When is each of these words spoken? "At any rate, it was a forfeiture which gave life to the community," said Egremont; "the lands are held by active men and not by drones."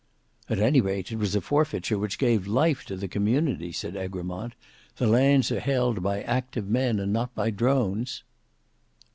"At 0.49 0.57
any 0.57 0.81
rate, 0.81 1.11
it 1.11 1.17
was 1.17 1.35
a 1.35 1.41
forfeiture 1.41 1.99
which 1.99 2.17
gave 2.17 2.47
life 2.47 2.85
to 2.85 2.95
the 2.95 3.07
community," 3.07 3.71
said 3.71 3.95
Egremont; 3.95 4.53
"the 4.95 5.05
lands 5.05 5.51
are 5.51 5.59
held 5.59 6.01
by 6.01 6.23
active 6.23 6.67
men 6.67 6.99
and 6.99 7.13
not 7.13 7.35
by 7.35 7.51
drones." 7.51 8.23